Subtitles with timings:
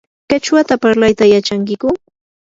[0.29, 1.87] ¿qichwata parlayta yachankiyku?